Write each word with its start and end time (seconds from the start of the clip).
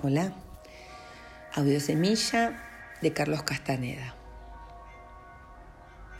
Hola. 0.00 0.32
Audio 1.56 1.80
Semilla 1.80 2.56
de 3.02 3.12
Carlos 3.12 3.42
Castaneda. 3.42 4.14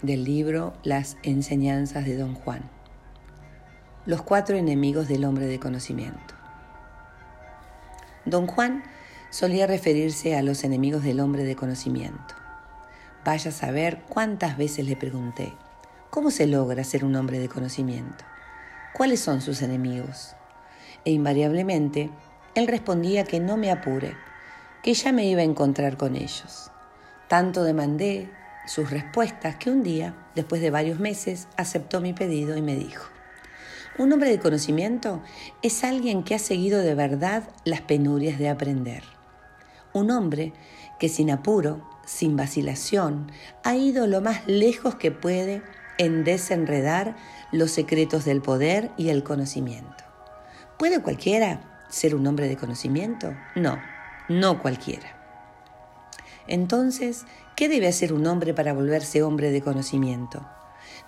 Del 0.02 0.24
libro 0.24 0.72
Las 0.82 1.16
enseñanzas 1.22 2.04
de 2.04 2.16
Don 2.16 2.34
Juan. 2.34 2.68
Los 4.04 4.22
cuatro 4.22 4.56
enemigos 4.56 5.06
del 5.06 5.24
hombre 5.24 5.46
de 5.46 5.60
conocimiento. 5.60 6.34
Don 8.24 8.48
Juan 8.48 8.82
solía 9.30 9.68
referirse 9.68 10.36
a 10.36 10.42
los 10.42 10.64
enemigos 10.64 11.04
del 11.04 11.20
hombre 11.20 11.44
de 11.44 11.54
conocimiento. 11.54 12.34
Vaya 13.24 13.50
a 13.50 13.54
saber 13.54 14.02
cuántas 14.08 14.58
veces 14.58 14.86
le 14.86 14.96
pregunté, 14.96 15.52
¿cómo 16.10 16.32
se 16.32 16.48
logra 16.48 16.82
ser 16.82 17.04
un 17.04 17.14
hombre 17.14 17.38
de 17.38 17.48
conocimiento? 17.48 18.24
¿Cuáles 18.92 19.20
son 19.20 19.40
sus 19.40 19.62
enemigos? 19.62 20.34
E 21.04 21.12
invariablemente 21.12 22.10
él 22.58 22.66
respondía 22.66 23.24
que 23.24 23.40
no 23.40 23.56
me 23.56 23.70
apure, 23.70 24.16
que 24.82 24.92
ya 24.94 25.12
me 25.12 25.26
iba 25.26 25.40
a 25.40 25.44
encontrar 25.44 25.96
con 25.96 26.16
ellos. 26.16 26.70
Tanto 27.28 27.62
demandé 27.62 28.30
sus 28.66 28.90
respuestas 28.90 29.56
que 29.56 29.70
un 29.70 29.82
día, 29.82 30.14
después 30.34 30.60
de 30.60 30.70
varios 30.70 30.98
meses, 30.98 31.48
aceptó 31.56 32.00
mi 32.00 32.12
pedido 32.12 32.56
y 32.56 32.62
me 32.62 32.74
dijo, 32.74 33.04
un 33.98 34.12
hombre 34.12 34.30
de 34.30 34.38
conocimiento 34.38 35.22
es 35.62 35.82
alguien 35.82 36.22
que 36.22 36.34
ha 36.34 36.38
seguido 36.38 36.80
de 36.80 36.94
verdad 36.94 37.48
las 37.64 37.80
penurias 37.80 38.38
de 38.38 38.48
aprender. 38.48 39.02
Un 39.92 40.10
hombre 40.10 40.52
que 41.00 41.08
sin 41.08 41.30
apuro, 41.30 41.88
sin 42.06 42.36
vacilación, 42.36 43.32
ha 43.64 43.76
ido 43.76 44.06
lo 44.06 44.20
más 44.20 44.46
lejos 44.46 44.94
que 44.94 45.10
puede 45.10 45.62
en 45.98 46.22
desenredar 46.22 47.16
los 47.50 47.72
secretos 47.72 48.24
del 48.24 48.40
poder 48.40 48.90
y 48.96 49.08
el 49.08 49.24
conocimiento. 49.24 50.04
¿Puede 50.78 51.02
cualquiera 51.02 51.60
ser 51.88 52.14
un 52.14 52.26
hombre 52.26 52.48
de 52.48 52.56
conocimiento? 52.56 53.34
No, 53.54 53.78
no 54.28 54.60
cualquiera. 54.60 55.14
Entonces, 56.46 57.24
¿qué 57.56 57.68
debe 57.68 57.88
hacer 57.88 58.12
un 58.12 58.26
hombre 58.26 58.54
para 58.54 58.72
volverse 58.72 59.22
hombre 59.22 59.50
de 59.50 59.60
conocimiento? 59.60 60.46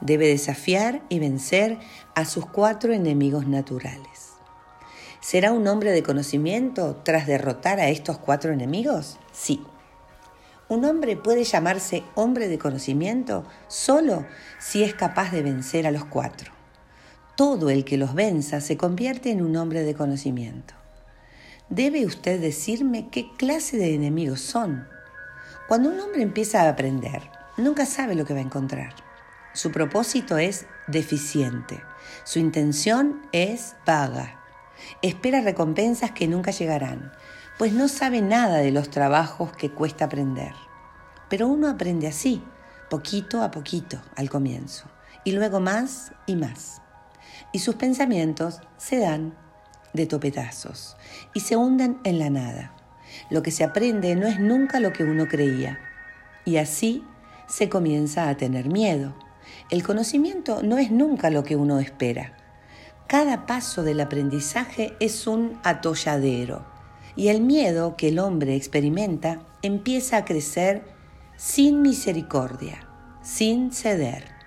Debe 0.00 0.28
desafiar 0.28 1.02
y 1.08 1.18
vencer 1.18 1.78
a 2.14 2.24
sus 2.24 2.46
cuatro 2.46 2.92
enemigos 2.92 3.46
naturales. 3.46 4.34
¿Será 5.20 5.52
un 5.52 5.66
hombre 5.68 5.92
de 5.92 6.02
conocimiento 6.02 6.96
tras 7.04 7.26
derrotar 7.26 7.78
a 7.78 7.88
estos 7.88 8.18
cuatro 8.18 8.52
enemigos? 8.52 9.18
Sí. 9.32 9.64
Un 10.68 10.84
hombre 10.84 11.16
puede 11.16 11.44
llamarse 11.44 12.04
hombre 12.14 12.48
de 12.48 12.58
conocimiento 12.58 13.44
solo 13.68 14.24
si 14.58 14.82
es 14.82 14.94
capaz 14.94 15.32
de 15.32 15.42
vencer 15.42 15.86
a 15.86 15.90
los 15.90 16.04
cuatro 16.04 16.52
todo 17.40 17.70
el 17.70 17.86
que 17.86 17.96
los 17.96 18.12
venza 18.12 18.60
se 18.60 18.76
convierte 18.76 19.30
en 19.30 19.40
un 19.40 19.56
hombre 19.56 19.82
de 19.82 19.94
conocimiento. 19.94 20.74
Debe 21.70 22.04
usted 22.04 22.40
decirme 22.40 23.08
qué 23.08 23.32
clase 23.36 23.76
de 23.76 23.94
enemigos 23.94 24.40
son. 24.40 24.86
Cuando 25.68 25.88
un 25.88 26.00
hombre 26.00 26.22
empieza 26.22 26.62
a 26.62 26.68
aprender, 26.68 27.22
nunca 27.56 27.86
sabe 27.86 28.14
lo 28.14 28.24
que 28.24 28.34
va 28.34 28.40
a 28.40 28.42
encontrar. 28.42 28.94
Su 29.54 29.72
propósito 29.72 30.36
es 30.36 30.66
deficiente. 30.88 31.82
Su 32.24 32.38
intención 32.38 33.22
es 33.32 33.76
vaga. 33.86 34.40
Espera 35.00 35.40
recompensas 35.40 36.10
que 36.10 36.28
nunca 36.28 36.50
llegarán, 36.50 37.12
pues 37.58 37.72
no 37.72 37.88
sabe 37.88 38.20
nada 38.20 38.58
de 38.58 38.72
los 38.72 38.90
trabajos 38.90 39.52
que 39.52 39.70
cuesta 39.70 40.06
aprender. 40.06 40.54
Pero 41.28 41.46
uno 41.46 41.68
aprende 41.68 42.08
así, 42.08 42.42
poquito 42.88 43.42
a 43.42 43.50
poquito 43.50 44.00
al 44.16 44.28
comienzo, 44.28 44.90
y 45.24 45.32
luego 45.32 45.60
más 45.60 46.12
y 46.26 46.36
más 46.36 46.80
y 47.52 47.60
sus 47.60 47.74
pensamientos 47.74 48.60
se 48.76 48.98
dan 48.98 49.34
de 49.92 50.06
topetazos 50.06 50.96
y 51.34 51.40
se 51.40 51.56
hunden 51.56 51.98
en 52.04 52.18
la 52.18 52.30
nada. 52.30 52.74
Lo 53.28 53.42
que 53.42 53.50
se 53.50 53.64
aprende 53.64 54.14
no 54.16 54.26
es 54.26 54.38
nunca 54.38 54.80
lo 54.80 54.92
que 54.92 55.04
uno 55.04 55.26
creía 55.28 55.78
y 56.44 56.56
así 56.56 57.04
se 57.48 57.68
comienza 57.68 58.28
a 58.28 58.36
tener 58.36 58.68
miedo. 58.68 59.14
El 59.70 59.82
conocimiento 59.82 60.62
no 60.62 60.78
es 60.78 60.90
nunca 60.90 61.30
lo 61.30 61.42
que 61.42 61.56
uno 61.56 61.80
espera. 61.80 62.36
Cada 63.06 63.46
paso 63.46 63.82
del 63.82 64.00
aprendizaje 64.00 64.94
es 65.00 65.26
un 65.26 65.58
atolladero 65.64 66.64
y 67.16 67.28
el 67.28 67.40
miedo 67.40 67.96
que 67.96 68.08
el 68.08 68.20
hombre 68.20 68.54
experimenta 68.54 69.42
empieza 69.62 70.18
a 70.18 70.24
crecer 70.24 70.84
sin 71.36 71.82
misericordia, 71.82 72.86
sin 73.22 73.72
ceder 73.72 74.40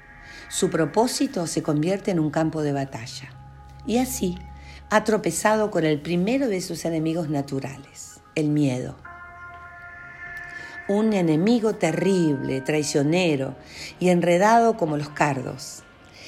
su 0.53 0.69
propósito 0.69 1.47
se 1.47 1.63
convierte 1.63 2.11
en 2.11 2.19
un 2.19 2.29
campo 2.29 2.61
de 2.61 2.73
batalla. 2.73 3.33
Y 3.87 3.97
así 3.97 4.37
ha 4.93 5.03
tropezado 5.03 5.71
con 5.71 5.85
el 5.85 5.99
primero 5.99 6.47
de 6.47 6.61
sus 6.61 6.85
enemigos 6.85 7.27
naturales, 7.27 8.21
el 8.35 8.49
miedo. 8.49 8.95
Un 10.87 11.13
enemigo 11.13 11.73
terrible, 11.73 12.61
traicionero 12.61 13.55
y 13.99 14.09
enredado 14.09 14.77
como 14.77 14.95
los 14.95 15.09
cardos. 15.09 15.81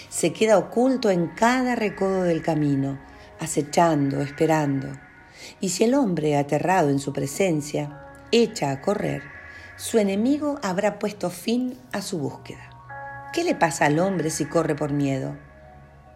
Se 0.09 0.33
queda 0.33 0.57
oculto 0.57 1.11
en 1.11 1.27
cada 1.27 1.75
recodo 1.75 2.23
del 2.23 2.41
camino, 2.41 2.99
acechando, 3.39 4.21
esperando. 4.21 4.87
Y 5.61 5.69
si 5.69 5.83
el 5.83 5.93
hombre, 5.93 6.35
aterrado 6.35 6.89
en 6.89 6.97
su 6.97 7.13
presencia, 7.13 8.01
echa 8.31 8.71
a 8.71 8.81
correr, 8.81 9.21
su 9.77 9.99
enemigo 9.99 10.59
habrá 10.63 10.97
puesto 10.97 11.29
fin 11.29 11.77
a 11.91 12.01
su 12.01 12.17
búsqueda. 12.17 13.29
¿Qué 13.31 13.43
le 13.43 13.53
pasa 13.53 13.85
al 13.85 13.99
hombre 13.99 14.31
si 14.31 14.45
corre 14.45 14.73
por 14.75 14.91
miedo? 14.91 15.37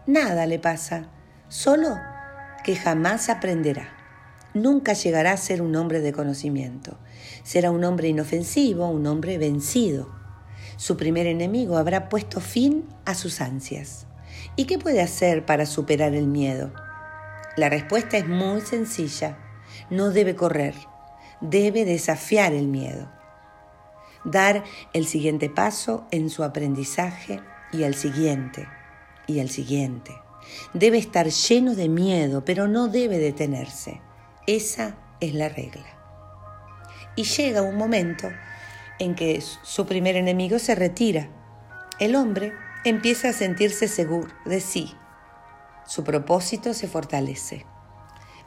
Nada 0.08 0.46
le 0.46 0.58
pasa, 0.58 1.04
solo 1.46 2.09
que 2.64 2.76
jamás 2.76 3.28
aprenderá. 3.28 3.96
Nunca 4.54 4.92
llegará 4.92 5.32
a 5.32 5.36
ser 5.36 5.62
un 5.62 5.76
hombre 5.76 6.00
de 6.00 6.12
conocimiento. 6.12 6.98
Será 7.42 7.70
un 7.70 7.84
hombre 7.84 8.08
inofensivo, 8.08 8.88
un 8.88 9.06
hombre 9.06 9.38
vencido. 9.38 10.08
Su 10.76 10.96
primer 10.96 11.26
enemigo 11.26 11.76
habrá 11.76 12.08
puesto 12.08 12.40
fin 12.40 12.88
a 13.04 13.14
sus 13.14 13.40
ansias. 13.40 14.06
¿Y 14.56 14.64
qué 14.64 14.78
puede 14.78 15.02
hacer 15.02 15.46
para 15.46 15.66
superar 15.66 16.14
el 16.14 16.26
miedo? 16.26 16.72
La 17.56 17.68
respuesta 17.68 18.16
es 18.16 18.26
muy 18.26 18.60
sencilla. 18.60 19.38
No 19.88 20.10
debe 20.10 20.34
correr, 20.34 20.74
debe 21.40 21.84
desafiar 21.84 22.52
el 22.52 22.66
miedo 22.66 23.08
dar 24.24 24.64
el 24.92 25.06
siguiente 25.06 25.48
paso 25.48 26.06
en 26.10 26.30
su 26.30 26.44
aprendizaje 26.44 27.40
y 27.72 27.84
el 27.84 27.94
siguiente 27.94 28.68
y 29.26 29.38
el 29.38 29.50
siguiente. 29.50 30.12
Debe 30.74 30.98
estar 30.98 31.28
lleno 31.28 31.74
de 31.74 31.88
miedo, 31.88 32.44
pero 32.44 32.68
no 32.68 32.88
debe 32.88 33.18
detenerse. 33.18 34.00
Esa 34.46 34.96
es 35.20 35.34
la 35.34 35.48
regla. 35.48 35.86
Y 37.16 37.24
llega 37.24 37.62
un 37.62 37.76
momento 37.76 38.28
en 38.98 39.14
que 39.14 39.40
su 39.40 39.86
primer 39.86 40.16
enemigo 40.16 40.58
se 40.58 40.74
retira. 40.74 41.28
El 41.98 42.16
hombre 42.16 42.52
empieza 42.84 43.30
a 43.30 43.32
sentirse 43.32 43.88
seguro 43.88 44.32
de 44.44 44.60
sí. 44.60 44.94
Su 45.86 46.04
propósito 46.04 46.74
se 46.74 46.88
fortalece. 46.88 47.66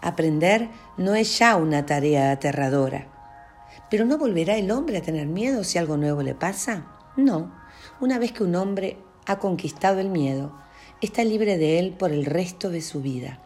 Aprender 0.02 0.70
no 0.98 1.16
es 1.16 1.40
ya 1.40 1.56
una 1.56 1.86
tarea 1.86 2.32
aterradora 2.32 3.14
pero 3.94 4.06
¿no 4.06 4.18
volverá 4.18 4.56
el 4.56 4.72
hombre 4.72 4.98
a 4.98 5.02
tener 5.04 5.28
miedo 5.28 5.64
si 5.64 5.78
algo 5.78 5.98
nuevo 5.98 6.24
le 6.24 6.34
pasa? 6.34 6.88
No. 7.16 7.54
Una 8.00 8.18
vez 8.18 8.32
que 8.32 8.44
un 8.44 8.56
hombre 8.56 8.98
ha 9.28 9.38
conquistado 9.38 10.00
el 10.00 10.10
miedo, 10.10 10.58
está 11.06 11.24
libre 11.24 11.58
de 11.58 11.80
él 11.80 11.92
por 11.98 12.12
el 12.12 12.26
resto 12.26 12.70
de 12.70 12.82
su 12.82 13.02
vida, 13.02 13.40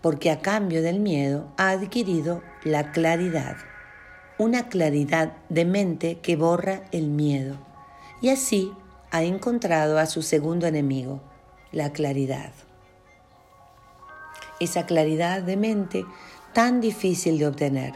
porque 0.00 0.30
a 0.30 0.40
cambio 0.40 0.82
del 0.82 1.00
miedo 1.00 1.52
ha 1.56 1.70
adquirido 1.70 2.42
la 2.64 2.92
claridad, 2.92 3.56
una 4.38 4.68
claridad 4.68 5.32
de 5.48 5.64
mente 5.64 6.18
que 6.20 6.36
borra 6.36 6.84
el 6.92 7.08
miedo, 7.08 7.58
y 8.20 8.30
así 8.30 8.72
ha 9.10 9.22
encontrado 9.22 9.98
a 9.98 10.06
su 10.06 10.22
segundo 10.22 10.66
enemigo, 10.66 11.20
la 11.72 11.92
claridad. 11.92 12.52
Esa 14.60 14.86
claridad 14.86 15.42
de 15.42 15.56
mente 15.56 16.04
tan 16.52 16.80
difícil 16.80 17.38
de 17.38 17.46
obtener, 17.46 17.94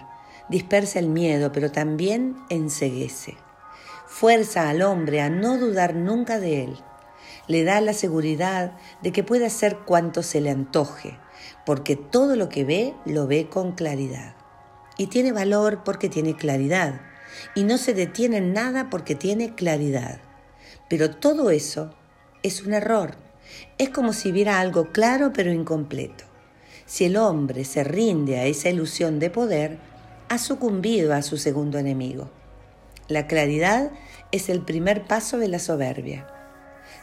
dispersa 0.49 0.99
el 0.99 1.09
miedo, 1.09 1.51
pero 1.51 1.73
también 1.73 2.37
enseguece. 2.51 3.37
Fuerza 4.07 4.69
al 4.69 4.83
hombre 4.83 5.23
a 5.23 5.31
no 5.31 5.57
dudar 5.57 5.95
nunca 5.95 6.39
de 6.39 6.65
él. 6.65 6.79
Le 7.49 7.65
da 7.65 7.81
la 7.81 7.93
seguridad 7.93 8.73
de 9.03 9.13
que 9.13 9.25
puede 9.25 9.47
hacer 9.47 9.79
cuanto 9.79 10.23
se 10.23 10.41
le 10.41 10.51
antoje, 10.51 11.19
porque 11.67 11.97
todo 11.97 12.37
lo 12.37 12.49
que 12.49 12.65
ve 12.65 12.95
lo 13.05 13.27
ve 13.27 13.49
con 13.49 13.73
claridad. 13.73 14.35
Y 14.97 15.07
tiene 15.09 15.33
valor 15.33 15.83
porque 15.85 16.09
tiene 16.09 16.37
claridad. 16.37 17.01
Y 17.55 17.65
no 17.65 17.79
se 17.79 17.95
detiene 17.95 18.37
en 18.37 18.53
nada 18.53 18.91
porque 18.91 19.15
tiene 19.15 19.55
claridad. 19.55 20.21
Pero 20.89 21.11
todo 21.11 21.51
eso 21.51 21.95
es 22.43 22.63
un 22.63 22.75
error. 22.75 23.17
Es 23.79 23.89
como 23.89 24.13
si 24.13 24.33
viera 24.33 24.61
algo 24.61 24.93
claro 24.93 25.33
pero 25.33 25.53
incompleto. 25.53 26.25
Si 26.87 27.05
el 27.05 27.17
hombre 27.17 27.65
se 27.65 27.85
rinde 27.85 28.39
a 28.39 28.45
esa 28.45 28.69
ilusión 28.69 29.19
de 29.19 29.31
poder, 29.31 29.79
ha 30.29 30.39
sucumbido 30.39 31.15
a 31.15 31.23
su 31.23 31.39
segundo 31.39 31.79
enemigo. 31.79 32.31
La 33.09 33.27
claridad 33.27 33.91
es 34.31 34.49
el 34.49 34.63
primer 34.63 35.07
paso 35.07 35.39
de 35.39 35.49
la 35.49 35.59
soberbia. 35.59 36.27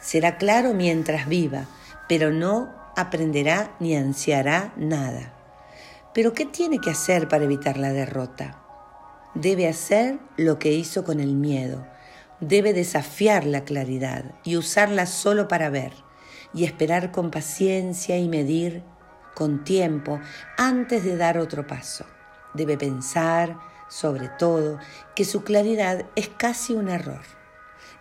Será 0.00 0.38
claro 0.38 0.74
mientras 0.74 1.28
viva, 1.28 1.66
pero 2.08 2.30
no 2.30 2.74
aprenderá 2.96 3.76
ni 3.80 3.96
ansiará 3.96 4.72
nada. 4.76 5.34
Pero 6.14 6.32
¿qué 6.32 6.46
tiene 6.46 6.80
que 6.80 6.90
hacer 6.90 7.28
para 7.28 7.44
evitar 7.44 7.76
la 7.76 7.92
derrota? 7.92 8.62
Debe 9.34 9.68
hacer 9.68 10.18
lo 10.36 10.58
que 10.58 10.72
hizo 10.72 11.04
con 11.04 11.20
el 11.20 11.34
miedo. 11.34 11.86
Debe 12.40 12.72
desafiar 12.72 13.44
la 13.44 13.64
claridad 13.64 14.24
y 14.42 14.56
usarla 14.56 15.06
solo 15.06 15.46
para 15.46 15.70
ver 15.70 15.92
y 16.52 16.64
esperar 16.64 17.12
con 17.12 17.30
paciencia 17.30 18.18
y 18.18 18.28
medir 18.28 18.82
con 19.34 19.62
tiempo 19.62 20.18
antes 20.56 21.04
de 21.04 21.16
dar 21.16 21.38
otro 21.38 21.66
paso. 21.66 22.06
Debe 22.54 22.76
pensar, 22.76 23.56
sobre 23.88 24.28
todo, 24.28 24.78
que 25.14 25.24
su 25.24 25.44
claridad 25.44 26.06
es 26.16 26.28
casi 26.28 26.72
un 26.72 26.88
error. 26.88 27.39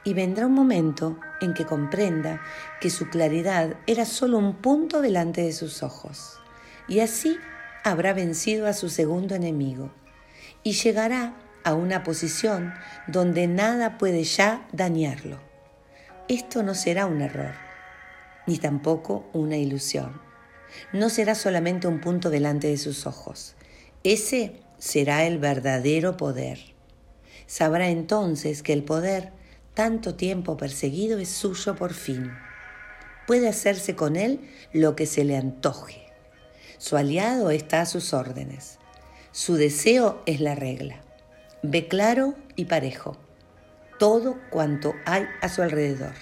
Y 0.03 0.13
vendrá 0.13 0.47
un 0.47 0.53
momento 0.53 1.19
en 1.41 1.53
que 1.53 1.65
comprenda 1.65 2.41
que 2.79 2.89
su 2.89 3.09
claridad 3.09 3.75
era 3.85 4.05
solo 4.05 4.37
un 4.37 4.55
punto 4.55 5.01
delante 5.01 5.41
de 5.41 5.51
sus 5.51 5.83
ojos. 5.83 6.39
Y 6.87 7.01
así 7.01 7.37
habrá 7.83 8.13
vencido 8.13 8.67
a 8.67 8.73
su 8.73 8.89
segundo 8.89 9.35
enemigo 9.35 9.91
y 10.63 10.73
llegará 10.73 11.35
a 11.63 11.73
una 11.73 12.03
posición 12.03 12.73
donde 13.07 13.47
nada 13.47 13.97
puede 13.97 14.23
ya 14.23 14.67
dañarlo. 14.71 15.39
Esto 16.27 16.63
no 16.63 16.75
será 16.75 17.05
un 17.05 17.21
error, 17.21 17.53
ni 18.47 18.57
tampoco 18.57 19.29
una 19.33 19.57
ilusión. 19.57 20.21
No 20.93 21.09
será 21.09 21.35
solamente 21.35 21.87
un 21.87 21.99
punto 21.99 22.29
delante 22.29 22.67
de 22.67 22.77
sus 22.77 23.07
ojos. 23.07 23.55
Ese 24.03 24.61
será 24.77 25.25
el 25.25 25.39
verdadero 25.39 26.17
poder. 26.17 26.59
Sabrá 27.47 27.89
entonces 27.89 28.61
que 28.61 28.73
el 28.73 28.83
poder, 28.83 29.31
tanto 29.79 30.13
tiempo 30.15 30.57
perseguido, 30.57 31.19
es 31.19 31.29
suyo 31.29 31.73
por 31.73 31.93
fin. 31.93 32.33
Puede 33.25 33.47
hacerse 33.47 33.95
con 33.95 34.17
él 34.17 34.41
lo 34.73 34.93
que 34.97 35.05
se 35.05 35.23
le 35.23 35.37
antoje. 35.37 36.05
Su 36.77 36.97
aliado 36.97 37.49
está 37.49 37.79
a 37.79 37.85
sus 37.85 38.13
órdenes. 38.13 38.77
Su 39.31 39.55
deseo 39.55 40.21
es 40.25 40.41
la 40.41 40.53
regla. 40.53 41.01
Ve 41.63 41.87
claro 41.87 42.35
y 42.57 42.65
parejo 42.65 43.15
todo 43.97 44.37
cuanto 44.49 44.95
hay 45.05 45.27
a 45.41 45.47
su 45.47 45.61
alrededor. 45.61 46.15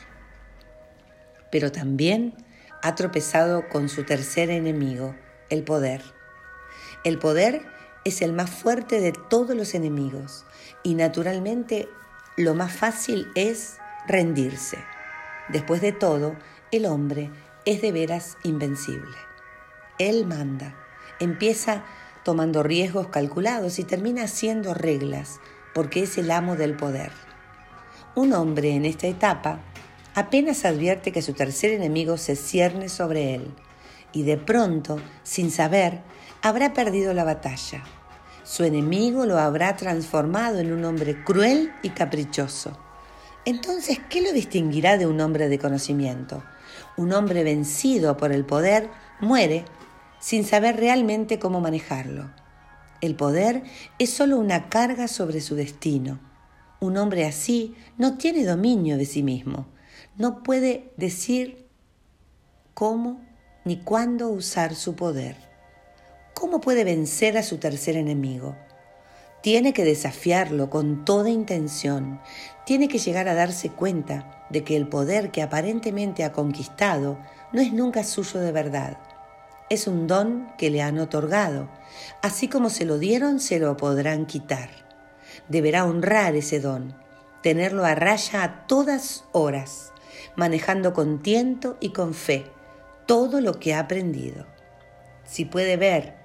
Pero 1.51 1.71
también 1.71 2.35
ha 2.83 2.93
tropezado 2.93 3.69
con 3.69 3.89
su 3.89 4.03
tercer 4.03 4.51
enemigo, 4.51 5.15
el 5.49 5.63
poder. 5.63 6.03
El 7.03 7.17
poder 7.17 7.63
es 8.05 8.21
el 8.21 8.33
más 8.33 8.51
fuerte 8.51 8.99
de 8.99 9.13
todos 9.31 9.55
los 9.55 9.73
enemigos 9.73 10.45
y 10.83 10.93
naturalmente 10.93 11.89
lo 12.37 12.53
más 12.53 12.71
fácil 12.71 13.31
es 13.33 13.77
rendirse. 14.07 14.77
Después 15.49 15.81
de 15.81 15.91
todo, 15.91 16.35
el 16.71 16.85
hombre 16.85 17.31
es 17.65 17.81
de 17.81 17.91
veras 17.91 18.37
invencible. 18.43 19.17
Él 19.97 20.27
manda. 20.27 20.75
Empieza 21.19 21.83
tomando 22.23 22.61
riesgos 22.61 23.07
calculados 23.07 23.79
y 23.79 23.83
termina 23.83 24.25
haciendo 24.25 24.75
reglas 24.75 25.39
porque 25.73 26.03
es 26.03 26.17
el 26.19 26.29
amo 26.29 26.55
del 26.55 26.75
poder. 26.75 27.11
Un 28.13 28.33
hombre 28.33 28.75
en 28.75 28.85
esta 28.85 29.07
etapa 29.07 29.59
apenas 30.13 30.63
advierte 30.63 31.11
que 31.11 31.23
su 31.23 31.33
tercer 31.33 31.71
enemigo 31.71 32.17
se 32.17 32.35
cierne 32.35 32.87
sobre 32.87 33.33
él 33.33 33.51
y 34.11 34.23
de 34.23 34.37
pronto, 34.37 34.99
sin 35.23 35.49
saber, 35.49 36.01
habrá 36.43 36.73
perdido 36.73 37.13
la 37.13 37.23
batalla. 37.23 37.83
Su 38.47 38.63
enemigo 38.63 39.25
lo 39.25 39.39
habrá 39.39 39.75
transformado 39.75 40.59
en 40.59 40.71
un 40.71 40.85
hombre 40.85 41.21
cruel 41.25 41.73
y 41.83 41.89
caprichoso. 41.89 42.79
Entonces, 43.43 43.99
¿qué 44.09 44.21
lo 44.21 44.31
distinguirá 44.31 44.97
de 44.97 45.05
un 45.05 45.19
hombre 45.19 45.49
de 45.49 45.59
conocimiento? 45.59 46.45
Un 46.95 47.11
hombre 47.11 47.43
vencido 47.43 48.15
por 48.15 48.31
el 48.31 48.45
poder 48.45 48.89
muere 49.19 49.65
sin 50.21 50.45
saber 50.45 50.77
realmente 50.77 51.39
cómo 51.39 51.59
manejarlo. 51.59 52.31
El 53.01 53.15
poder 53.15 53.63
es 53.99 54.11
solo 54.11 54.39
una 54.39 54.69
carga 54.69 55.09
sobre 55.09 55.41
su 55.41 55.55
destino. 55.55 56.21
Un 56.79 56.95
hombre 56.95 57.25
así 57.25 57.75
no 57.97 58.17
tiene 58.17 58.45
dominio 58.45 58.97
de 58.97 59.05
sí 59.05 59.23
mismo. 59.23 59.67
No 60.15 60.41
puede 60.41 60.93
decir 60.95 61.67
cómo 62.73 63.19
ni 63.65 63.83
cuándo 63.83 64.29
usar 64.29 64.73
su 64.73 64.95
poder. 64.95 65.46
¿Cómo 66.39 66.61
puede 66.61 66.83
vencer 66.83 67.37
a 67.37 67.43
su 67.43 67.57
tercer 67.57 67.97
enemigo? 67.97 68.55
Tiene 69.41 69.73
que 69.73 69.83
desafiarlo 69.83 70.69
con 70.69 71.05
toda 71.05 71.29
intención. 71.29 72.21
Tiene 72.65 72.87
que 72.87 72.99
llegar 72.99 73.27
a 73.27 73.33
darse 73.33 73.69
cuenta 73.69 74.45
de 74.49 74.63
que 74.63 74.75
el 74.75 74.87
poder 74.87 75.31
que 75.31 75.41
aparentemente 75.41 76.23
ha 76.23 76.31
conquistado 76.31 77.17
no 77.53 77.61
es 77.61 77.73
nunca 77.73 78.03
suyo 78.03 78.39
de 78.39 78.51
verdad 78.51 78.97
es 79.69 79.87
un 79.87 80.07
don 80.07 80.47
que 80.57 80.69
le 80.69 80.81
han 80.81 80.99
otorgado. 80.99 81.69
Así 82.21 82.47
como 82.47 82.69
se 82.69 82.85
lo 82.85 82.97
dieron, 82.97 83.39
se 83.39 83.59
lo 83.59 83.75
podrán 83.77 84.25
quitar. 84.25 84.69
Deberá 85.49 85.85
honrar 85.85 86.35
ese 86.35 86.59
don, 86.59 86.95
tenerlo 87.43 87.85
a 87.85 87.95
raya 87.95 88.43
a 88.43 88.67
todas 88.67 89.25
horas, 89.31 89.91
manejando 90.35 90.93
con 90.93 91.21
tiento 91.21 91.77
y 91.79 91.89
con 91.89 92.13
fe 92.13 92.45
todo 93.05 93.41
lo 93.41 93.59
que 93.59 93.73
ha 93.73 93.79
aprendido. 93.79 94.45
Si 95.23 95.45
puede 95.45 95.77
ver 95.77 96.16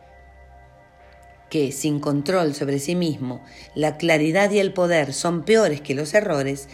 que 1.52 1.70
sin 1.70 2.00
control 2.00 2.54
sobre 2.54 2.78
sí 2.78 2.94
mismo 2.94 3.42
la 3.74 3.98
claridad 3.98 4.50
y 4.52 4.58
el 4.58 4.72
poder 4.72 5.12
son 5.12 5.44
peores 5.44 5.82
que 5.82 5.94
los 5.94 6.14
errores, 6.14 6.66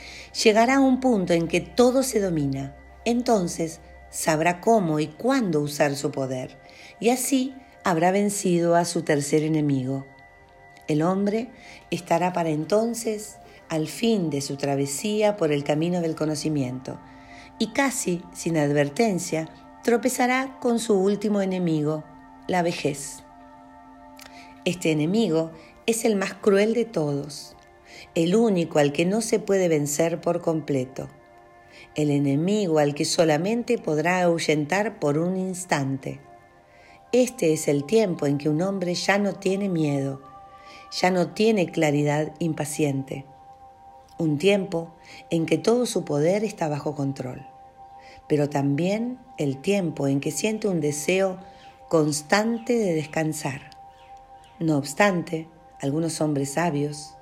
llegará 0.45 0.77
a 0.77 0.81
un 0.81 1.01
punto 1.01 1.33
en 1.33 1.49
que 1.49 1.61
todo 1.61 2.05
se 2.05 2.21
domina. 2.21 2.77
Entonces 3.05 3.81
sabrá 4.09 4.61
cómo 4.61 5.01
y 5.01 5.09
cuándo 5.09 5.61
usar 5.63 5.97
su 5.97 6.13
poder, 6.13 6.61
y 7.01 7.09
así 7.09 7.57
habrá 7.83 8.13
vencido 8.13 8.77
a 8.77 8.85
su 8.85 9.03
tercer 9.03 9.43
enemigo. 9.43 10.07
El 10.87 11.03
hombre 11.03 11.51
estará 11.91 12.33
para 12.33 12.51
entonces 12.51 13.39
al 13.69 13.89
fin 13.89 14.31
de 14.31 14.41
su 14.41 14.59
travesía 14.59 15.37
por 15.37 15.51
el 15.51 15.65
camino 15.65 16.01
del 16.01 16.15
conocimiento, 16.15 17.01
y 17.59 17.73
casi 17.73 18.23
sin 18.33 18.57
advertencia 18.57 19.49
tropezará 19.83 20.61
con 20.61 20.79
su 20.79 20.95
último 20.95 21.43
enemigo, 21.43 22.05
la 22.47 22.63
vejez. 22.63 23.25
Este 24.69 24.91
enemigo 24.91 25.51
es 25.87 26.05
el 26.05 26.15
más 26.15 26.35
cruel 26.35 26.75
de 26.75 26.85
todos, 26.85 27.57
el 28.15 28.37
único 28.37 28.79
al 28.79 28.93
que 28.93 29.07
no 29.07 29.23
se 29.23 29.39
puede 29.39 29.67
vencer 29.69 30.21
por 30.21 30.43
completo 30.43 31.09
el 31.95 32.11
enemigo 32.11 32.79
al 32.79 32.95
que 32.95 33.07
solamente 33.07 33.79
podrá 33.79 34.23
ahuyentar 34.23 34.99
por 34.99 35.17
un 35.17 35.39
instante. 35.39 36.21
Este 37.13 37.53
es 37.53 37.67
el 37.67 37.85
tiempo 37.85 38.27
en 38.27 38.37
que 38.37 38.49
un 38.49 38.61
hombre 38.61 38.95
ya 38.95 39.19
no 39.19 39.33
tiene 39.33 39.69
miedo, 39.69 40.21
ya 40.93 41.11
no 41.11 41.31
tiene 41.31 41.71
claridad 41.71 42.35
impaciente. 42.39 43.25
Un 44.19 44.37
tiempo 44.37 44.93
en 45.31 45.47
que 45.47 45.57
todo 45.57 45.87
su 45.87 46.05
poder 46.05 46.45
está 46.45 46.69
bajo 46.69 46.95
control, 46.95 47.47
pero 48.29 48.51
también 48.51 49.19
el 49.39 49.61
tiempo 49.61 50.09
en 50.09 50.21
que 50.21 50.31
siente 50.31 50.69
un 50.69 50.81
deseo 50.81 51.39
constante 51.89 52.77
de 52.77 52.93
descansar. 52.93 53.68
No 54.59 54.77
obstante, 54.77 55.49
algunos 55.81 56.21
hombres 56.21 56.55
sabios 56.55 57.15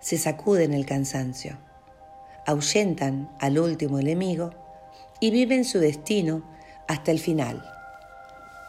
se 0.00 0.18
sacuden 0.18 0.74
el 0.74 0.86
cansancio 0.86 1.58
ahuyentan 2.48 3.28
al 3.40 3.58
último 3.58 3.98
enemigo 3.98 4.50
y 5.20 5.30
viven 5.30 5.66
su 5.66 5.80
destino 5.80 6.42
hasta 6.86 7.10
el 7.10 7.18
final. 7.18 7.62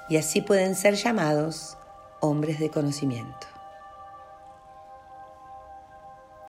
Y 0.09 0.17
así 0.17 0.41
pueden 0.41 0.75
ser 0.75 0.95
llamados 0.95 1.77
hombres 2.19 2.59
de 2.59 2.69
conocimiento. 2.69 3.47